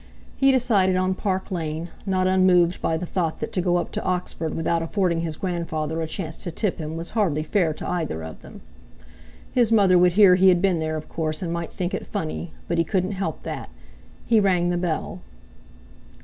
[0.35, 4.01] He decided on Park Lane, not unmoved by the thought that to go up to
[4.03, 8.23] Oxford without affording his grandfather a chance to tip him was hardly fair to either
[8.23, 8.61] of them.
[9.51, 12.49] His mother would hear he had been there, of course, and might think it funny;
[12.67, 13.69] but he couldn't help that.
[14.25, 15.19] He rang the bell.